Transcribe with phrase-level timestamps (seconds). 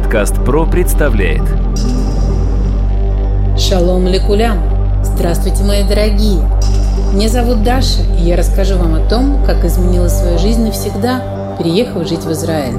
[0.00, 1.42] Подкаст ПРО представляет
[3.58, 4.60] Шалом лекулям!
[5.02, 6.48] Здравствуйте, мои дорогие!
[7.12, 12.06] Меня зовут Даша, и я расскажу вам о том, как изменила свою жизнь навсегда, переехав
[12.06, 12.78] жить в Израиль.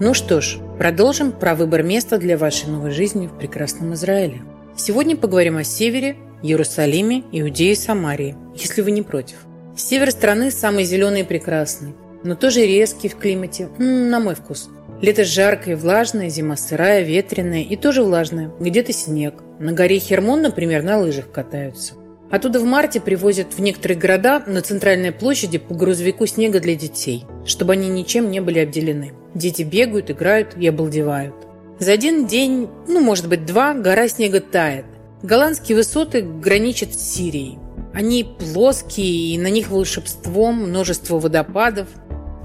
[0.00, 4.42] Ну что ж, продолжим про выбор места для вашей новой жизни в прекрасном Израиле.
[4.74, 9.38] Сегодня поговорим о севере, Иерусалиме, Иудее и Самарии, если вы не против.
[9.76, 14.68] Север страны самый зеленый и прекрасный, но тоже резкий в климате, на мой вкус.
[15.00, 19.34] Лето жаркое, влажное, зима сырая, ветреная и тоже влажная, где-то снег.
[19.58, 21.94] На горе Хермон, например, на лыжах катаются.
[22.30, 27.24] Оттуда в марте привозят в некоторые города на центральной площади по грузовику снега для детей,
[27.44, 29.12] чтобы они ничем не были обделены.
[29.34, 31.34] Дети бегают, играют и обалдевают.
[31.78, 34.84] За один день, ну, может быть, два, гора снега тает,
[35.24, 37.58] Голландские высоты граничат с Сирией.
[37.94, 41.88] Они плоские, и на них волшебством множество водопадов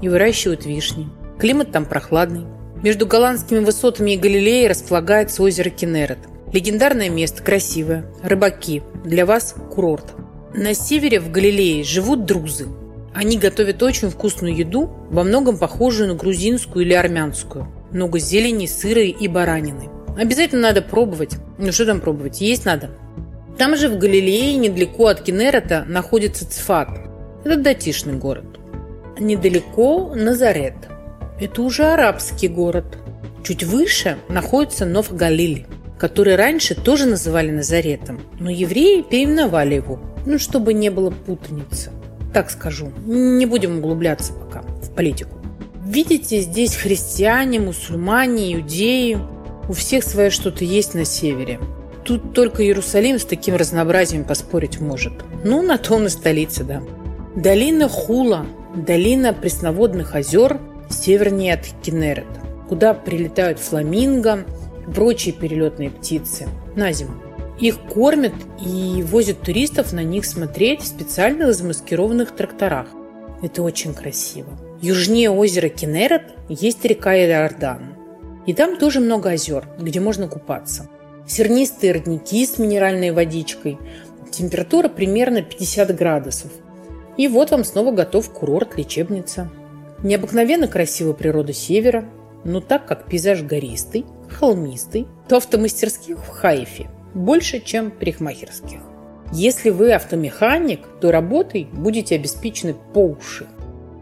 [0.00, 1.10] и выращивают вишни.
[1.38, 2.46] Климат там прохладный.
[2.82, 6.20] Между голландскими высотами и Галилеей располагается озеро Кенерет.
[6.54, 8.06] Легендарное место, красивое.
[8.22, 8.82] Рыбаки.
[9.04, 10.14] Для вас курорт.
[10.54, 12.66] На севере в Галилее живут друзы.
[13.12, 17.70] Они готовят очень вкусную еду, во многом похожую на грузинскую или армянскую.
[17.90, 19.90] Много зелени, сыра и баранины.
[20.18, 21.36] Обязательно надо пробовать.
[21.58, 22.40] Ну что там пробовать?
[22.40, 22.90] Есть надо.
[23.58, 26.88] Там же в Галилее, недалеко от Кенерета, находится Цфат.
[27.44, 28.58] Это датишный город.
[29.18, 30.74] Недалеко Назарет.
[31.38, 32.98] Это уже арабский город.
[33.44, 35.66] Чуть выше находится Нов-Галиль,
[35.98, 41.90] который раньше тоже называли Назаретом, но евреи переименовали его, ну, чтобы не было путаницы.
[42.34, 45.36] Так скажу, не будем углубляться пока в политику.
[45.84, 49.18] Видите, здесь христиане, мусульмане, иудеи–
[49.70, 51.60] у всех свое что-то есть на севере.
[52.04, 55.12] Тут только Иерусалим с таким разнообразием поспорить может.
[55.44, 56.82] Ну, на то он и столица, да.
[57.36, 60.58] Долина Хула, долина пресноводных озер,
[60.88, 62.26] севернее от Кенерет,
[62.68, 64.44] куда прилетают фламинго
[64.88, 67.12] и прочие перелетные птицы на зиму.
[67.60, 72.88] Их кормят и возят туристов на них смотреть в специальных замаскированных тракторах.
[73.40, 74.50] Это очень красиво.
[74.82, 77.99] Южнее озера Кенерет есть река Иордан.
[78.46, 80.88] И там тоже много озер, где можно купаться.
[81.26, 83.78] Сернистые родники с минеральной водичкой.
[84.30, 86.50] Температура примерно 50 градусов.
[87.16, 89.50] И вот вам снова готов курорт, лечебница.
[90.02, 92.04] Необыкновенно красивая природа севера,
[92.44, 98.80] но так как пейзаж гористый, холмистый, то автомастерских в Хайфе больше, чем парикмахерских.
[99.32, 103.46] Если вы автомеханик, то работой будете обеспечены по уши.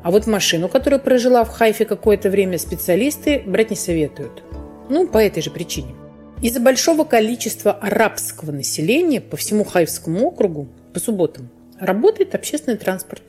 [0.03, 4.43] А вот машину, которая прожила в Хайфе какое-то время, специалисты брать не советуют.
[4.89, 5.95] Ну, по этой же причине.
[6.41, 11.49] Из-за большого количества арабского населения по всему Хайфскому округу по субботам
[11.81, 13.23] работает общественный транспорт.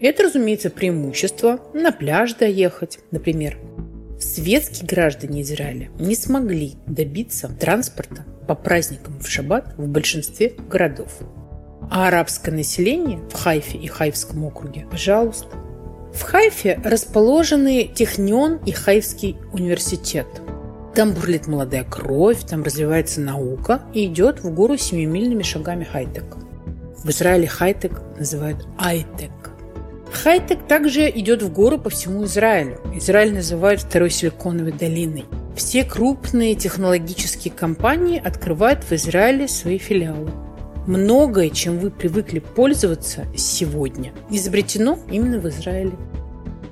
[0.00, 3.58] Это, разумеется, преимущество на пляж доехать, например.
[4.18, 11.18] Светские граждане Израиля не смогли добиться транспорта по праздникам в шаббат в большинстве городов.
[11.90, 15.48] А арабское население в Хайфе и Хайфском округе, пожалуйста,
[16.16, 20.26] в Хайфе расположены Технион и Хайфский университет.
[20.94, 26.24] Там бурлит молодая кровь, там развивается наука и идет в гору семимильными шагами хайтек.
[27.04, 29.30] В Израиле хайтек называют айтек.
[30.10, 32.80] Хайтек также идет в гору по всему Израилю.
[32.94, 35.26] Израиль называют второй силиконовой долиной.
[35.54, 40.30] Все крупные технологические компании открывают в Израиле свои филиалы.
[40.86, 45.94] Многое, чем вы привыкли пользоваться сегодня, изобретено именно в Израиле.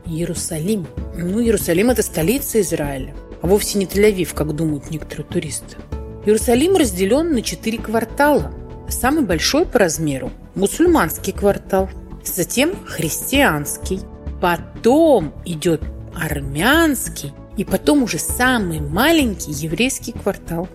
[0.07, 0.87] Иерусалим.
[1.17, 5.79] Ну, Иерусалим– это столица Израиля, а вовсе не Тель-Авив, как думают некоторые туристы.
[6.25, 8.55] Иерусалим разделен на четыре квартала.
[8.89, 11.91] Самый большой по размеру– мусульманский квартал,
[12.23, 13.99] затем христианский,
[14.41, 15.83] потом идет
[16.15, 20.69] армянский и потом уже самый маленький еврейский квартал.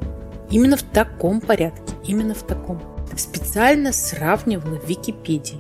[0.52, 5.60] Именно в таком порядке, именно в таком специально сравнивала в Википедии.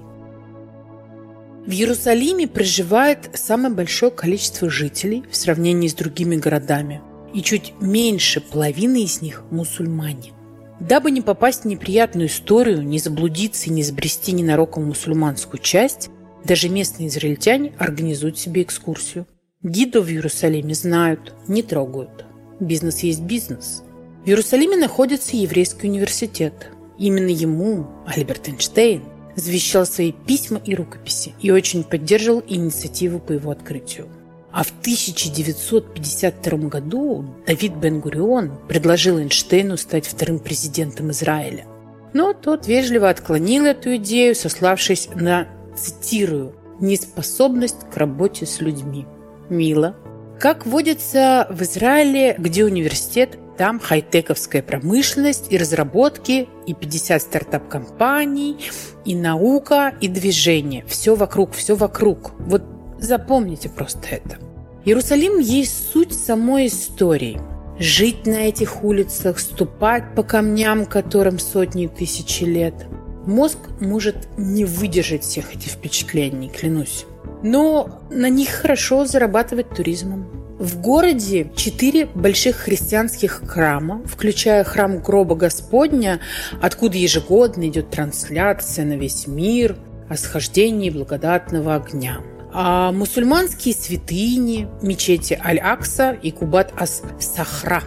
[1.65, 7.01] В Иерусалиме проживает самое большое количество жителей в сравнении с другими городами,
[7.33, 10.33] и чуть меньше половины из них– мусульмане.
[10.79, 16.09] Дабы не попасть в неприятную историю, не заблудиться и не сбрести ненароком мусульманскую часть,
[16.43, 19.27] даже местные израильтяне организуют себе экскурсию.
[19.61, 22.25] Гидов в Иерусалиме знают, не трогают.
[22.61, 23.83] Бизнес есть бизнес.
[24.23, 29.03] В Иерусалиме находится еврейский университет– Именно ему Альберт Эйнштейн
[29.35, 34.07] завещал свои письма и рукописи и очень поддерживал инициативу по его открытию.
[34.51, 41.65] А в 1952 году Давид Бен-Гурион предложил Эйнштейну стать вторым президентом Израиля.
[42.13, 45.47] Но тот вежливо отклонил эту идею, сославшись на,
[45.77, 49.05] цитирую, «неспособность к работе с людьми».
[49.49, 49.95] Мило.
[50.39, 58.55] Как водится в Израиле, где университет, там хай-тековская промышленность и разработки, и 50 стартап-компаний,
[59.03, 60.85] и наука, и движение.
[60.87, 62.31] Все вокруг, все вокруг.
[62.39, 62.63] Вот
[62.99, 64.37] запомните просто это.
[64.85, 67.41] Иерусалим есть суть самой истории.
[67.79, 72.87] Жить на этих улицах, ступать по камням, которым сотни тысячи лет.
[73.25, 77.05] Мозг может не выдержать всех этих впечатлений, клянусь.
[77.43, 80.48] Но на них хорошо зарабатывать туризмом.
[80.59, 86.19] В городе четыре больших христианских храма, включая храм гроба Господня,
[86.61, 89.77] откуда ежегодно идет трансляция на весь мир
[90.09, 92.19] о схождении благодатного огня.
[92.51, 97.81] А мусульманские святыни, мечети Аль-Акса и Кубат-ас-Сахра,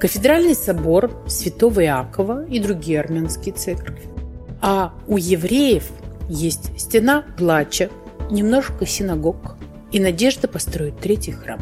[0.00, 4.02] кафедральный собор Святого Иакова и другие армянские церкви.
[4.60, 5.84] А у евреев
[6.28, 7.90] есть стена плача,
[8.28, 9.55] немножко синагог
[9.96, 11.58] и надежда построить третий храм.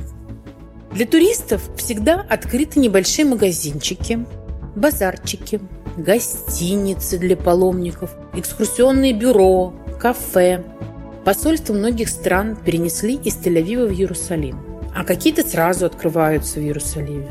[0.93, 4.27] Для туристов всегда открыты небольшие магазинчики,
[4.75, 5.61] базарчики,
[5.97, 10.65] гостиницы для паломников, экскурсионные бюро, кафе.
[11.25, 14.59] Посольства многих стран перенесли из Тель-Авива в Иерусалим,
[14.93, 17.31] а какие-то сразу открываются в Иерусалиме.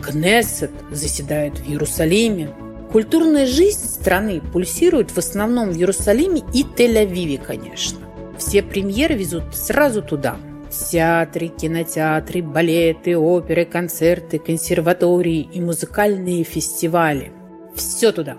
[0.00, 2.50] Кнессет заседает в Иерусалиме.
[2.92, 8.03] Культурная жизнь страны пульсирует в основном в Иерусалиме и Тель-Авиве, конечно.
[8.38, 10.36] Все премьеры везут сразу туда–
[10.90, 17.30] Театры, кинотеатры, балеты, оперы, концерты, консерватории и музыкальные фестивали.
[17.74, 18.36] Все туда.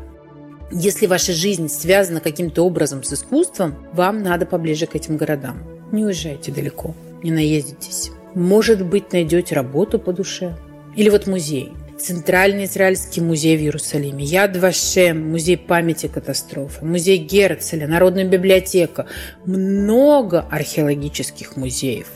[0.72, 5.60] Если ваша жизнь связана каким-то образом с искусством, вам надо поближе к этим городам.
[5.92, 6.94] Не уезжайте далеко,
[7.24, 8.12] не наездитесь.
[8.34, 10.58] Может быть, найдете работу по душе.
[10.96, 17.88] Или вот музей– Центральный Израильский музей в Иерусалиме, Яд Вашем, музей памяти катастрофы, музей Герцеля,
[17.88, 19.08] Народная библиотека,
[19.46, 22.08] много археологических музеев,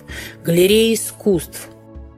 [0.43, 1.69] галереи искусств,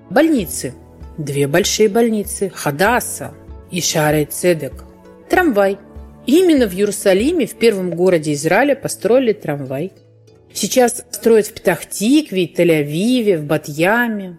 [0.09, 0.73] больницы,
[1.19, 3.33] две большие больницы, Хадаса
[3.69, 4.83] и Шарей Цедек,
[5.29, 5.77] трамвай.
[6.25, 9.91] Именно в Иерусалиме, в первом городе Израиля, построили трамвай.
[10.53, 14.37] Сейчас строят в Петахтикве, Тель-Авиве, в Батьяме.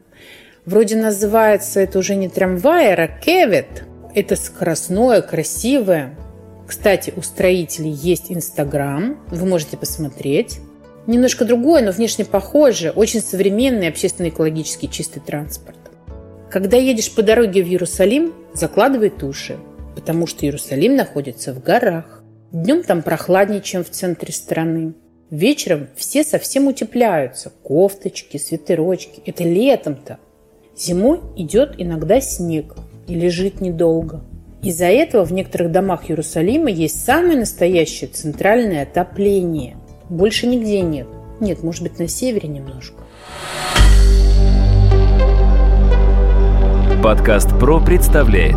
[0.65, 3.85] Вроде называется это уже не трамвай, а ракевет.
[4.15, 6.17] Это скоростное, красивое.
[6.69, 10.61] Кстати, у строителей есть Инстаграм, вы можете посмотреть.
[11.09, 12.91] Немножко другое, но внешне похоже.
[12.91, 15.77] Очень современный общественно-экологический чистый транспорт.
[16.49, 19.57] Когда едешь по дороге в Иерусалим, закладывай туши,
[19.97, 22.23] потому что Иерусалим находится в горах.
[22.53, 24.95] Днем там прохладнее, чем в центре страны.
[25.31, 27.51] Вечером все совсем утепляются.
[27.63, 29.23] Кофточки, свитерочки.
[29.27, 30.19] Это летом-то.
[30.77, 32.75] Зимой идет иногда снег
[33.07, 34.23] и лежит недолго.
[34.63, 39.77] Из-за этого в некоторых домах Иерусалима есть самое настоящее центральное отопление.
[40.09, 41.07] Больше нигде нет.
[41.41, 43.03] Нет, может быть, на севере немножко.
[47.03, 48.57] Подкаст ПРО представляет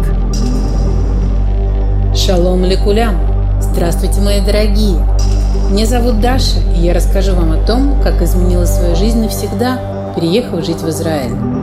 [2.16, 3.16] Шалом лекулям!
[3.60, 5.00] Здравствуйте, мои дорогие!
[5.70, 10.64] Меня зовут Даша, и я расскажу вам о том, как изменила свою жизнь навсегда, переехав
[10.64, 11.55] жить в Израиль.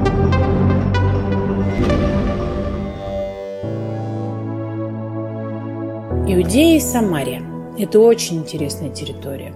[6.34, 7.42] Иудея и Самария–
[7.78, 9.52] это очень интересная территория.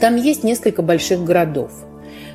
[0.00, 1.72] Там есть несколько больших городов.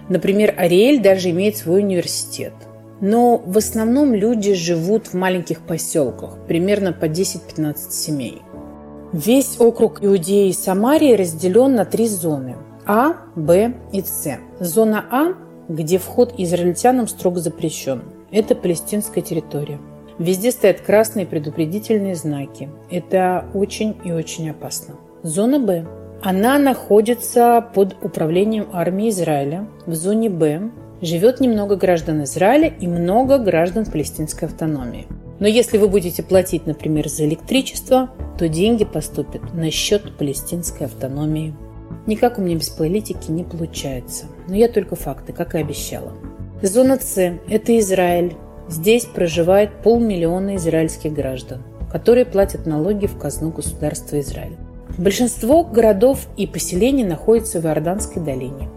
[0.10, 2.52] Например, Ариэль даже имеет свой университет.
[3.00, 8.42] Но в основном люди живут в маленьких поселках, примерно по 10-15 семей.
[9.14, 14.38] Весь округ Иудеи и Самарии разделен на три зоны– А, Б и С.
[14.60, 15.34] Зона А,
[15.70, 18.02] где вход израильтянам строго запрещен,
[18.32, 19.80] это палестинская территория–
[20.20, 22.70] Везде стоят красные предупредительные знаки.
[22.90, 24.96] Это очень и очень опасно.
[25.24, 25.86] Зона Б.
[26.24, 29.68] Она находится под управлением армии Израиля.
[29.86, 30.72] В зоне Б
[31.02, 35.06] живет немного граждан Израиля и много граждан палестинской автономии.
[35.40, 38.10] Но если вы будете платить, например, за электричество,
[38.40, 41.54] то деньги поступят на счет палестинской автономии.
[42.08, 44.26] Никак у меня без политики не получается.
[44.48, 46.14] Но я только факты, как и обещала.
[46.64, 47.18] Зона С–
[47.50, 48.34] это Израиль,
[48.70, 54.58] Здесь проживает полмиллиона израильских граждан, которые платят налоги в казну государства Израиль.
[54.98, 58.70] Большинство городов и поселений находятся в Иорданской долине.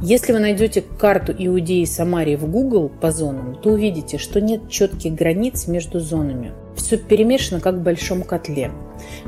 [0.00, 4.68] Если вы найдете карту Иудеи и Самарии в Google по зонам, то увидите, что нет
[4.68, 6.52] четких границ между зонами.
[6.74, 8.70] Все перемешано как в большом котле.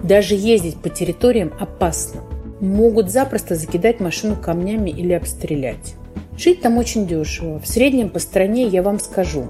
[0.02, 2.22] Даже ездить по территориям опасно.
[2.60, 5.94] Могут запросто закидать машину камнями или обстрелять.
[6.36, 7.60] Жить там очень дешево.
[7.60, 9.46] В среднем по стране я вам скажу.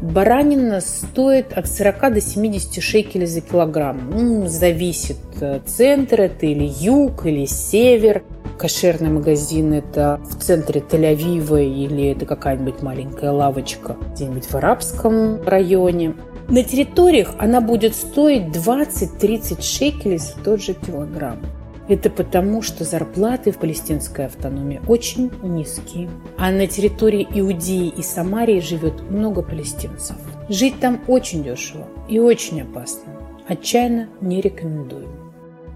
[0.00, 4.10] Баранина стоит от 40 до 70 шекелей за килограмм.
[4.10, 8.22] Ну, зависит, э, центр это или юг, или север.
[8.58, 16.14] Кошерный магазин это в центре Тель-Авива или это какая-нибудь маленькая лавочка где-нибудь в арабском районе.
[16.48, 21.40] На территориях она будет стоить 20-30 шекелей за тот же килограмм.
[21.88, 26.10] Это потому, что зарплаты в палестинской автономии очень низкие.
[26.36, 30.16] А на территории Иудеи и Самарии живет много палестинцев.
[30.48, 33.12] Жить там очень дешево и очень опасно.
[33.46, 35.08] Отчаянно не рекомендую.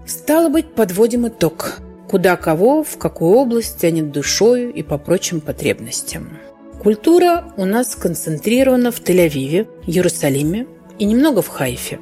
[0.05, 1.79] Стало быть, подводим итог.
[2.09, 6.37] Куда кого, в какую область тянет душою и по прочим потребностям.
[6.83, 10.67] Культура у нас сконцентрирована в Тель-Авиве, Иерусалиме
[10.99, 11.99] и немного в Хайфе.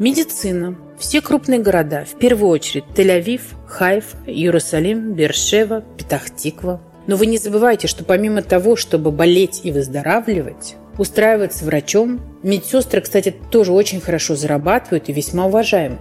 [0.00, 6.80] Медицина– все крупные города, в первую очередь Тель-Авив, Хайф, Иерусалим, Бершева, Петахтиква.
[7.06, 13.34] Но вы не забывайте, что помимо того, чтобы болеть и выздоравливать, устраиваться врачом, медсестры, кстати,
[13.50, 15.98] тоже очень хорошо зарабатывают и весьма уважаемы.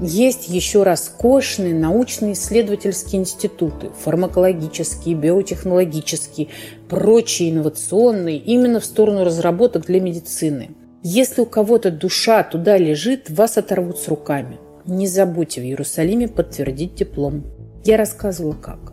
[0.00, 6.48] Есть еще роскошные научные исследовательские институты, фармакологические, биотехнологические,
[6.88, 10.70] прочие инновационные, именно в сторону разработок для медицины–
[11.02, 14.58] если у кого-то душа туда лежит, вас оторвут с руками.
[14.84, 17.44] Не забудьте в Иерусалиме подтвердить диплом.
[17.84, 18.92] Я рассказывала как.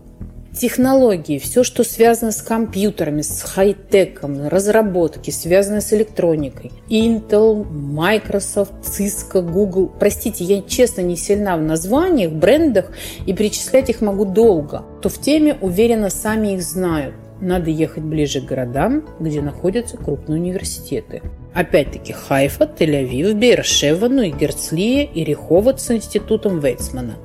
[0.55, 6.71] Технологии, все, что связано с компьютерами, с хай-теком, разработки, связанные с электроникой.
[6.89, 9.91] Intel, Microsoft, Cisco, Google.
[10.00, 12.91] Простите, я честно не сильна в названиях, брендах
[13.25, 14.85] и перечислять их могу долго.
[15.01, 17.15] То в теме, уверенно, сами их знают.
[17.42, 21.22] Надо ехать ближе к городам, где находятся крупные университеты.
[21.54, 27.15] Опять-таки Хайфа, Тель-Авив, Бершева, ну и Герцлия и Реховод с институтом Вейцмана.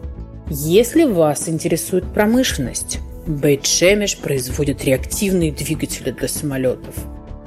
[0.49, 6.95] Если вас интересует промышленность, Бейт-Шемеш производит реактивные двигатели для самолетов.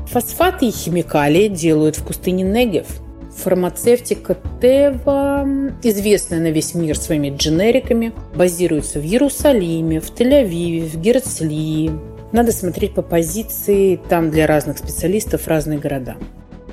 [0.07, 2.87] Фосфаты и химикалии делают в пустыне Негев.
[3.35, 5.45] Фармацевтика Тева,
[5.81, 11.91] известная на весь мир своими дженериками, базируется в Иерусалиме, в Тель-Авиве, в Герцлии,
[12.33, 16.17] надо смотреть по позиции, там для разных специалистов разные города.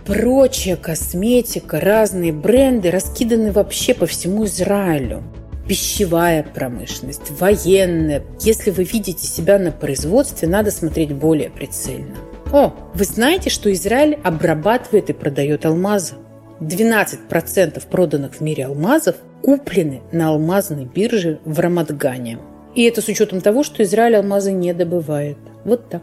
[0.07, 5.23] Прочая косметика, разные бренды раскиданы вообще по всему Израилю.
[5.69, 8.25] Пищевая промышленность, военная.
[8.41, 12.17] Если вы видите себя на производстве, надо смотреть более прицельно.
[12.53, 16.15] О, вы знаете, что Израиль обрабатывает и продает алмазы?
[16.61, 22.39] 12% проданных в мире алмазов куплены на алмазной бирже в Рамадгане.
[22.75, 25.39] И это с учетом того, что Израиль алмазы не добывает.
[25.65, 26.03] Вот так.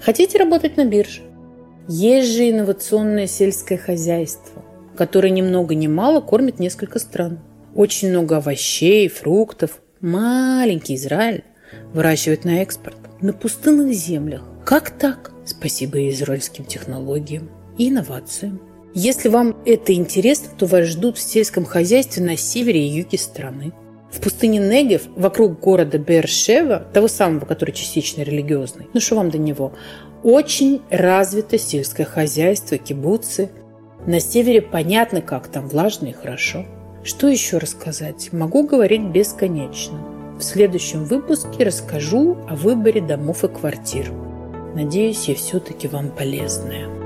[0.00, 1.22] Хотите работать на бирже?
[1.88, 4.62] Есть же инновационное сельское хозяйство,
[4.96, 7.38] которое ни много ни мало кормит несколько стран.
[7.74, 9.80] Очень много овощей, фруктов.
[10.00, 11.44] Маленький Израиль
[11.92, 14.42] выращивает на экспорт на пустынных землях.
[14.64, 15.32] Как так?
[15.44, 18.60] Спасибо израильским технологиям и инновациям.
[18.94, 23.72] Если вам это интересно, то вас ждут в сельском хозяйстве на севере и юге страны.
[24.16, 29.36] В пустыне Негев, вокруг города Бершева, того самого, который частично религиозный, ну что вам до
[29.36, 29.74] него,
[30.22, 33.50] очень развито сельское хозяйство, кибуцы.
[34.06, 36.64] На севере понятно, как там влажно и хорошо.
[37.04, 38.32] Что еще рассказать?
[38.32, 39.98] Могу говорить бесконечно.
[40.38, 44.10] В следующем выпуске расскажу о выборе домов и квартир.
[44.74, 47.05] Надеюсь, я все-таки вам полезная.